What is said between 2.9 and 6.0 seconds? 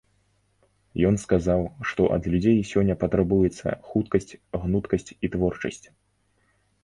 патрабуецца хуткасць, гнуткасць і творчасць.